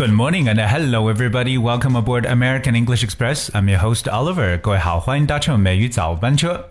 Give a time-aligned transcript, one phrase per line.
[0.00, 1.58] Good morning and hello everybody.
[1.58, 3.50] Welcome aboard American English Express.
[3.52, 4.58] I'm your host Oliver.
[4.58, 6.66] 各位好，欢迎搭乘美语早班车。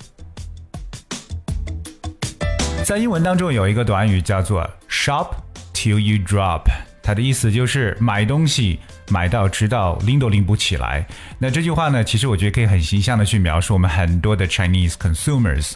[2.84, 5.28] 在英文当中有一个短语叫做 “shop
[5.76, 6.64] till you drop”，
[7.04, 8.80] 它的意思就是买东西
[9.12, 11.06] 买到直到拎都拎不起来。
[11.38, 15.74] 那这句话呢，其实我觉得可以很形象的去描述我们很多的 Chinese consumers。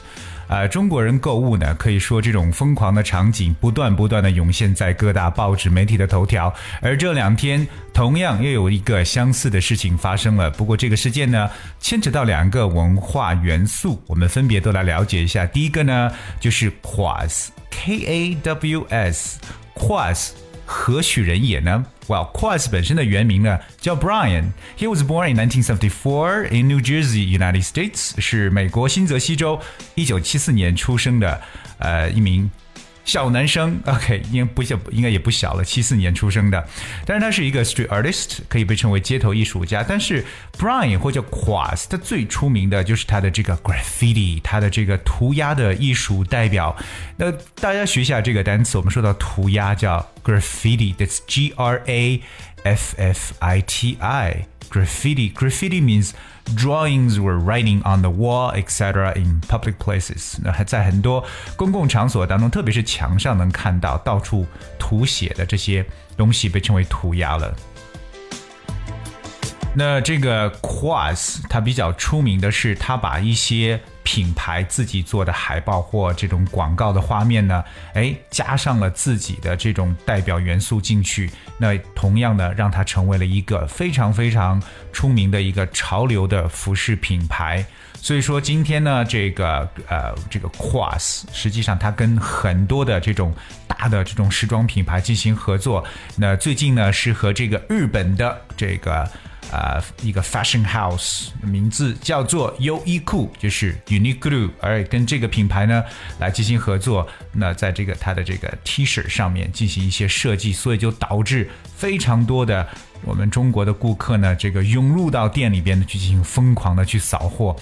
[0.48, 6.54] 呃，中国人购物呢，可以说这种疯狂的场景不断不断的涌现在各大报纸媒体的头条。
[6.82, 10.50] 而这两天，同样又有一个相似的事情发生了。
[10.52, 15.46] 不过这个事件呢，牵扯到两个文化元素，我们分别都来了解一下。
[15.46, 20.43] 第一个呢，就是 Quas，K A W S，Quas。
[20.66, 24.52] 何许人也呢？Well, Quas 本身的原名呢叫 Brian.
[24.78, 28.20] He was born in 1974 in New Jersey, United States.
[28.20, 29.60] 是美国新泽西州
[29.96, 31.42] 1974年出生的，
[31.80, 32.50] 呃，一名
[33.06, 36.68] 小男生，OK，应该不小，应该也不小了，七四年出生的。
[37.06, 39.84] 但是他是一个 street artist，可以被称为街头艺术家。
[39.84, 40.24] 但是
[40.58, 46.76] Brian 或者 Quas，他最出名的就是他的这个 graffiti，他的这个涂鸦的艺术代表。
[47.18, 52.22] 那大家学一下这个单词，我们说到涂鸦叫 graffiti，that's G R A
[52.64, 54.48] F F I T I。
[54.72, 55.32] graffiti.
[55.32, 56.14] Graffiti means
[56.56, 59.14] drawings were writing on the wall, etc.
[59.16, 60.36] in public places.
[60.44, 64.46] 那还在很多公共场所当中，特别是墙上能看到到处
[64.78, 67.56] 涂写的这些东西，被称为涂鸦了。
[69.76, 87.66] 那这个 Quas 它比较出名的是，它把一些品牌自己做的海报或这种广告的画面呢，哎，加上了自己的这种代表元素进去，那同样的让它成为了一个非常非常出名的一个潮流的服饰品牌。
[87.96, 93.34] 所以说今天呢，这个呃，这个 Quas 实际上它跟很多的这种
[93.68, 95.84] 大的这种时装品牌进行合作。
[96.18, 99.10] 那最近呢，是和这个日本的这个。
[99.52, 105.84] 啊，一个 fashion house 名字叫做优衣库，就是 Uniqlo，而跟这个品牌呢
[106.20, 112.68] 来进行合作，那在这个它的这个 T 恤上面进行一些设计，所以就导致非常多的
[113.04, 117.56] 我们中国的顾客呢，这个涌入到店里边呢去进行疯狂的去扫货。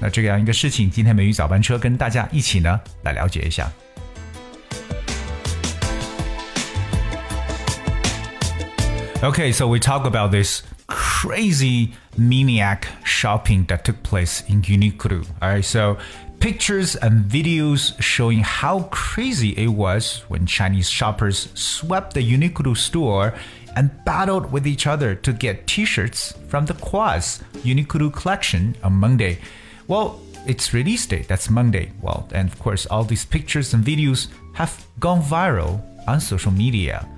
[0.00, 3.70] 那这样一个事情，今天美语早班车跟大家一起呢来了解一下。
[9.20, 15.26] Okay, so we talk about this crazy maniac shopping that took place in Uniqlo.
[15.42, 15.98] All right, so
[16.38, 23.34] pictures and videos showing how crazy it was when Chinese shoppers swept the Uniqlo store
[23.74, 29.40] and battled with each other to get t-shirts from the Quas Uniqlo collection on Monday.
[29.88, 31.90] Well, it's release day, that's Monday.
[32.00, 37.08] Well, and of course, all these pictures and videos have gone viral on social media.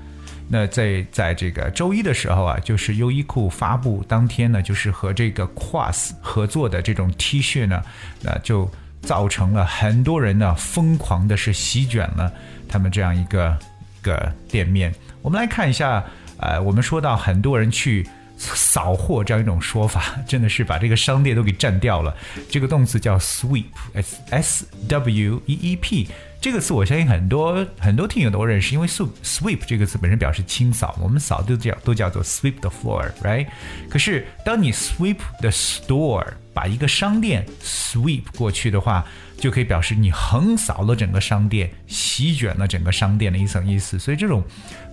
[0.52, 7.80] 那在在这个周一的时候啊，就是优衣库发布当天呢，就是和这个 Quas 合作的这种 T 恤呢，
[8.20, 8.68] 那就
[9.00, 12.32] 造成了很多人呢疯狂的是席卷了
[12.68, 13.56] 他们这样一个
[14.02, 14.92] 个店面。
[15.22, 16.04] 我们来看一下，
[16.38, 18.04] 呃，我们说到很多人去
[18.36, 22.12] 扫货这样一种说法，真的是把这个商店都给占掉了。
[22.48, 26.08] 这个动词叫 sweep，s s w e e p。
[26.40, 33.46] 这个词我相信很多很多听友都认识，因为 sweep sweep 这个词本身表示清扫，我们扫都叫都叫做 sweep the floor，right？
[33.90, 39.04] 可是当你 sweep the store，把一个商店 sweep 过去的话，
[39.36, 43.98] 就可以表示你横扫了整个商店，席卷了整个商店的一层意思。
[43.98, 44.42] 所以这种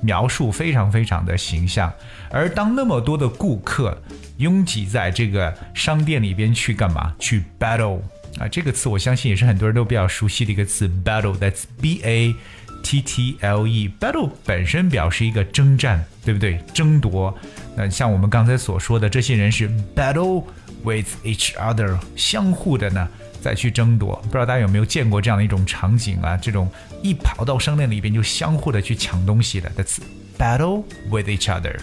[0.02, 1.90] 描述非常非常的形象。
[2.30, 3.98] 而当那么多的顾客
[4.36, 7.16] 拥挤在这个商店里边去干嘛？
[7.18, 8.02] 去 battle。
[8.40, 12.36] 啊，这个词我相信也是很多人都比较熟悉的一个词，battle，that's b a
[12.84, 13.90] t t l e。
[14.00, 16.60] battle 本身表示一个征战，对不对？
[16.74, 17.36] 争夺。
[17.76, 20.44] 那像我们刚才所说的，这些人是 battle
[20.84, 23.08] with each other，相互的呢
[23.42, 24.16] 再去争夺。
[24.26, 26.38] 不知道大家有没有见过这样的一种场景啊？
[26.38, 26.72] 这种
[27.02, 29.98] 一跑到商店里边就相互的去抢东西的，that's
[30.38, 31.76] battle with each other。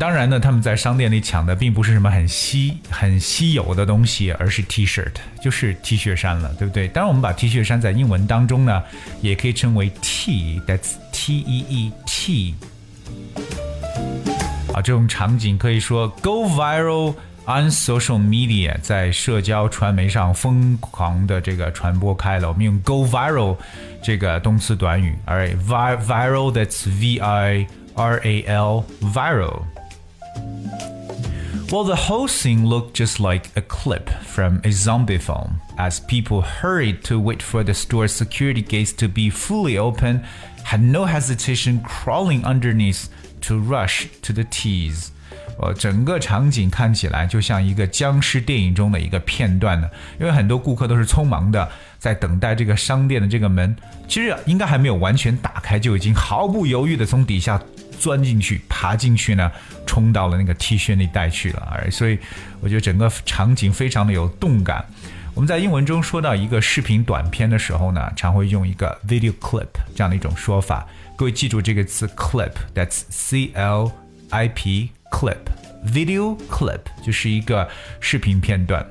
[0.00, 5.12] 当然呢，他们在商店里抢的并不是什么很稀、很稀有的东西，而是 T-shirt，
[5.42, 6.88] 就是 T 恤衫了，对不对？
[6.88, 8.82] 当然，我们把 T 恤衫在英文当中呢，
[9.20, 12.54] 也可以称为 T，that's T-E-E-T。
[14.72, 17.12] 啊，这种场景可以说 go viral
[17.44, 22.48] on social media，在社交传媒上疯狂的这个传播开了。
[22.48, 23.54] 我们用 go viral
[24.02, 27.66] 这个动词短语，alright，viral that's V-I-R-A-L
[29.02, 29.60] viral。
[31.71, 35.61] Well, the whole scene looked just like a clip from a zombie film.
[35.77, 40.21] As people hurried to wait for the store's security gates to be fully open,
[40.63, 43.07] had no hesitation crawling underneath
[43.41, 45.09] to rush to the teas.
[45.57, 49.89] 呃，整个场景看起来就像一个僵尸电影中的一个片段呢，
[50.19, 51.67] 因为很多顾客都是匆忙的
[51.97, 53.73] 在等待这个商店的这个门，
[54.07, 57.61] 其实应该还没有完全打开，就已经毫不犹豫的从底下。
[58.00, 59.52] 钻进去，爬进去呢，
[59.86, 62.18] 冲到了那个 T 恤那带去了，而所以
[62.60, 64.84] 我觉得整个场景非常的有动感。
[65.34, 70.86] 我们在英文中说到一个视频短片的时候呢，常会用一个 video clip 这样的一种说法。
[71.16, 73.92] 各位记住这个词 clip，that's C L
[74.30, 77.68] I P clip，video clip 就是一个
[78.00, 78.84] 视频片段。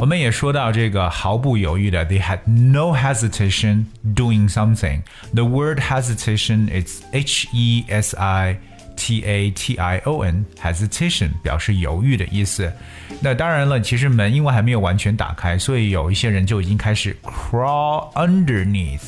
[0.00, 3.84] 我们也说到这个毫不犹豫的，they had no hesitation
[4.14, 5.02] doing something.
[5.34, 8.58] The word hesitation is H E S I
[8.96, 12.72] T A T I O N hesitation 表示犹豫的意思。
[13.20, 19.00] 那当然了，其实门因为还没有完全打开，所以有一些人就已经开始 crawl underneath，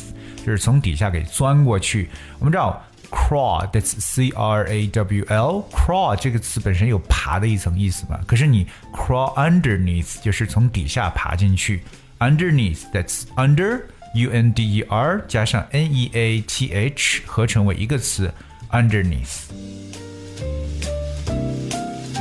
[0.44, 2.08] 就是从底下给钻过去。
[2.40, 2.82] 我们知道。
[3.14, 11.82] Crawl，that's C R A W L。Crawl 这个词本身有爬的一层意思嘛，可是你 crawl underneath 就是从底下爬进去。
[12.20, 13.82] Underneath，that's under
[14.14, 18.32] U N D E R 加上 N E A T H 合成为一个词，
[18.70, 19.46] underneath。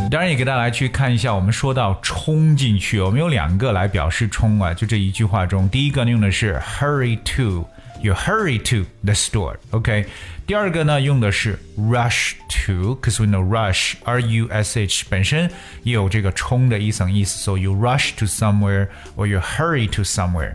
[0.09, 7.67] 当然也给大家来去看一下，我们说到冲进去，我们有两个来表示冲啊，就这一句话中，第一个用的是 hurry to。
[8.03, 9.55] you hurry to the store.
[9.71, 10.05] OK，
[10.47, 15.49] 第二个呢用的是 rush to，cause we know rush R U S H 本身
[15.83, 20.53] 也有这个冲的一层意思，so you rush to somewhere or you hurry to somewhere。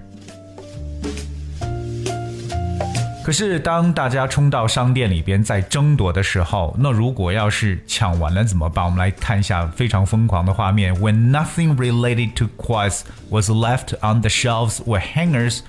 [3.24, 8.84] 可是当大家冲到商店里边在争夺的时候，那如果要是抢完了怎么办？
[8.84, 10.94] 我们来看一下非常疯狂的画面。
[10.96, 13.00] When nothing related to quads
[13.30, 15.60] was left on the shelves or hangers.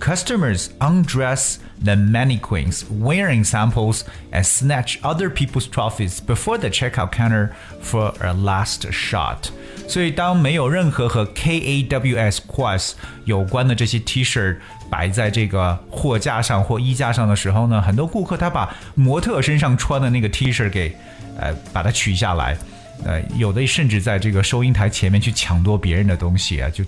[0.00, 7.50] Customers undress the mannequins wearing samples and snatch other people's trophies before the checkout counter
[7.82, 9.50] for a last shot.
[9.86, 12.92] 所以，当没有任何和 K A W S Quas
[13.26, 14.56] 有关的这些 T 恤
[14.88, 20.96] 摆在这个货架上或衣架上的时候呢，很多顾客他把模特身上穿的那个 T 恤给
[21.38, 22.56] 呃把它取下来，
[23.04, 26.84] 呃，有的甚至在这个收银台前面去抢夺别人的东西啊，就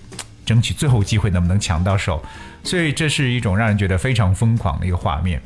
[0.48, 2.24] 争取最后机会能不能抢到手。
[2.64, 5.40] 所以这是一种让人觉得非常疯狂的一个画面。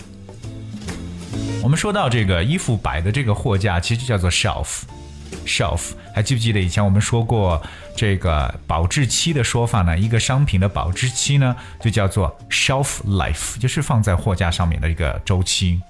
[1.63, 5.93] 我们说到这个衣服摆的这个货架，其实就叫做 shelf，shelf。
[6.15, 7.61] 还记不记得以前我们说过
[7.97, 9.99] 这个保质期的说法呢？
[9.99, 15.81] 一个商品的保质期呢，就叫做 shelf life，就是放在货架上面的一个周期。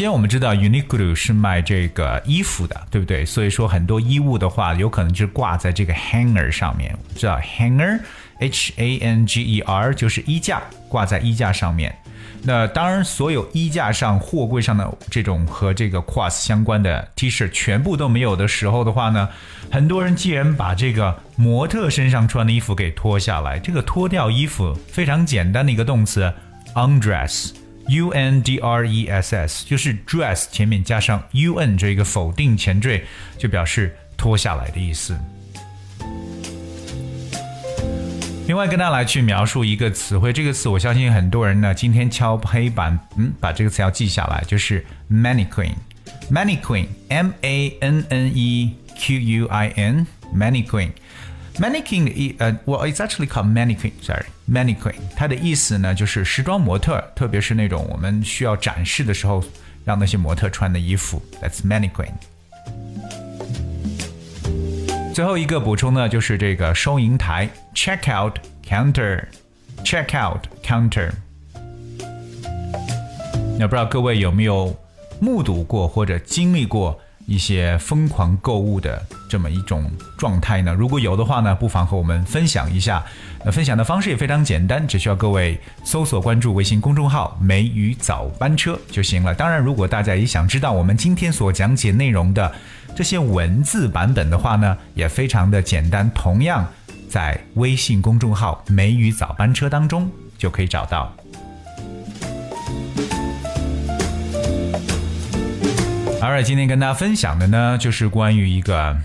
[0.00, 3.22] 既然我们知道 Uniqlo 是卖这个衣服的，对不对？
[3.22, 6.90] 所以说很多衣物的话，有可能就是挂在这个 hanger 上面。
[6.92, 8.00] 我们知道 hanger。
[8.38, 11.94] H A N G E R 就是衣架，挂在衣架上面。
[12.42, 19.28] 那当然，所有衣架上、货柜上的这种和这个 Quas 相关的 T 恤全部都没有的时候的话呢，
[19.70, 26.32] 很多人既然把这个模特身上穿的衣服给脱下来，这个脱掉衣服非常简单的一个动词
[26.74, 27.50] undress
[27.90, 33.02] u n d r e s s 就是 dress 前面加上 u n 这一个否定前缀，
[33.36, 35.18] 就表示脱下来的意思。
[38.46, 50.90] 另外跟大家来去描述一个词汇，这个词我相信很多人呢今天敲黑板，嗯，把这个词要记下来，就是 mannequin，mannequin，m a n n e q u i n，mannequin。
[51.59, 59.43] 的意呃，well it's actually called mannequin，sorry，mannequin，它的意思呢就是时装模特，特别是那种我们需要展示的时候，
[59.83, 62.11] 让那些模特穿的衣服，that's mannequin。
[65.13, 68.33] 最后一个补充呢，就是这个收银台 checkout
[68.67, 71.09] counter，checkout counter。
[73.57, 74.77] 那不知道各位有没有
[75.21, 76.99] 目睹过或者经历过？
[77.26, 80.74] 一些疯狂购物的这么一种状态呢？
[80.74, 83.04] 如果有的话呢，不妨和我们分享一下。
[83.44, 89.34] 那分享的方式也非常简单，只需要各位搜索关注微信公众号“梅雨早班车”就行了。
[89.34, 92.52] 当然，如果大家也想知道我们今天所讲解内容的
[92.94, 96.66] 这些文字版本的话呢，也非常的简单，同样
[97.08, 101.10] 在微信公众号“梅雨早班车”当中就可以找到。
[106.21, 108.97] Alright，今天跟大家分享的呢，就是关于一个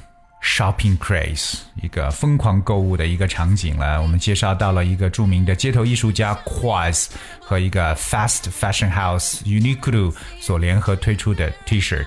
[0.42, 4.00] shopping craze，一个疯狂购物的一个场景了。
[4.00, 7.08] 我们介绍到了一个着名的街头艺术家 Quaz
[7.40, 12.06] 和一个 fast fashion house Uniqlo 所联合推出的 T-shirt。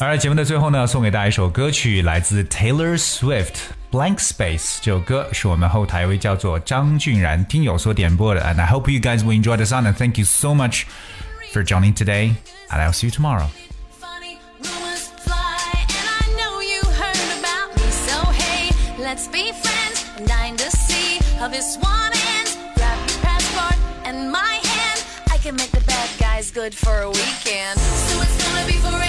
[0.00, 10.18] 而节目的最后呢，送给大家一首歌曲，来自 Taylor Swift。Blank Space 这首歌是我们后台一位叫做张俊然听友所点播的，and I hope you guys will enjoy the song and thank
[10.18, 10.82] you so much
[11.51, 12.33] for joining today
[12.71, 13.49] and I'll see you tomorrow.
[19.09, 22.57] Let's be friends and dine to see how this one ends.
[22.75, 25.03] Grab your passport and my hand.
[25.31, 27.79] I can make the bad guys good for a weekend.
[27.79, 29.08] So it's gonna be forever.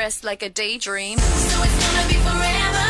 [0.00, 1.18] Dressed like a daydream.
[1.18, 2.89] So it's gonna be forever.